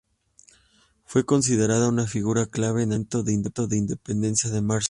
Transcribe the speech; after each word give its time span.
Fue 1.05 1.25
considerada 1.27 1.87
una 1.87 2.07
figura 2.07 2.47
clave 2.47 2.81
en 2.81 2.91
el 2.91 3.07
movimiento 3.13 3.67
de 3.67 3.75
independencia 3.77 4.49
de 4.49 4.59
Marshall. 4.63 4.79